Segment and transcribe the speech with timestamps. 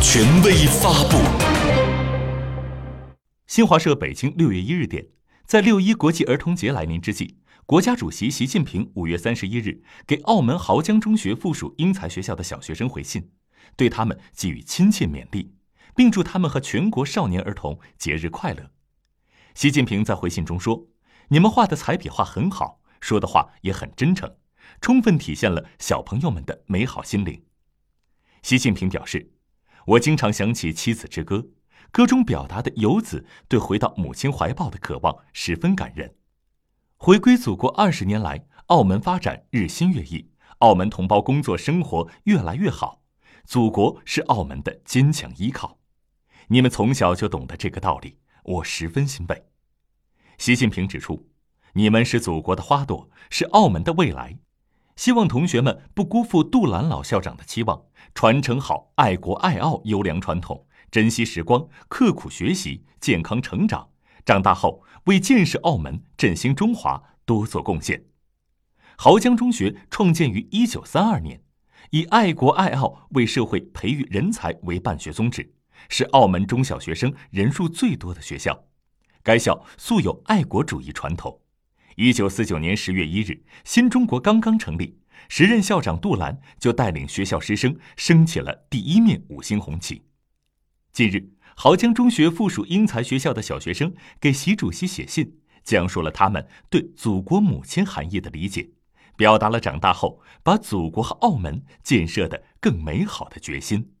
[0.00, 1.18] 权威发布。
[3.46, 5.08] 新华社北京六月一日电，
[5.44, 13.30] 在六一国际儿童节来临之际，国家主席习近平五月三十一日给澳门濠江中学附属英才学校的小学生回信，
[13.76, 15.52] 对他们给予亲切勉励，
[15.94, 18.70] 并祝他们和全国少年儿童节日快乐。
[19.54, 20.86] 习近平在回信中说
[21.28, 24.34] ：“你们画的彩笔画很好，说的话也很真诚，
[24.80, 27.44] 充分体现了小朋友们的美好心灵。”
[28.42, 29.32] 习近平表示
[29.90, 31.38] ：“我经常想起《妻子之歌》，
[31.90, 36.14] 歌中表达的游子对回到母亲怀抱的渴望十分感人。
[36.96, 43.02] 回归祖国二十年来，澳门发展日新月异，澳门同胞工作生活越来越好，
[43.44, 45.80] 祖国是澳门的坚强依靠。
[46.46, 49.46] 你们从小就懂得这个道理，我十分欣慰。”
[50.38, 51.28] 习近平指出
[51.74, 54.38] ：“你们是祖国的花朵，是澳门的未来。”
[55.00, 63.88] 希望同学们不辜负杜兰老校长的期望，传承好爱国爱澳优良传统，珍惜时光，刻苦学习，健康成长。
[64.26, 68.04] 长大后为建设澳门、振兴中华多做贡献。
[68.98, 71.40] 濠江中学创建于一九三二年，
[71.92, 75.54] 以爱国爱澳为社会培育人才为办学宗旨，
[75.88, 78.66] 是澳门中小学生人数最多的学校。
[79.22, 81.40] 该校素有爱国主义传统。
[81.96, 90.02] 一九四九年十月一日，新中国刚刚成立，时任校长杜兰就带领学校师生升起了第一面五星红旗。
[90.92, 98.70] 近日，濠江中学附属英才学校的小学生给习主席写信，讲述了他们对祖国母亲含义的理解，
[99.16, 103.92] 表达了长大后把祖国和澳门建设的更美好的决心。